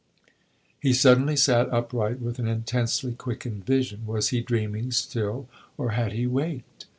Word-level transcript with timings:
He 0.79 0.93
suddenly 0.93 1.35
sat 1.35 1.69
upright, 1.69 2.19
with 2.19 2.39
an 2.39 2.47
intensely 2.47 3.13
quickened 3.13 3.67
vision. 3.67 4.07
Was 4.07 4.29
he 4.29 4.41
dreaming 4.41 4.89
still, 4.91 5.47
or 5.77 5.91
had 5.91 6.13
he 6.13 6.25
waked? 6.25 6.87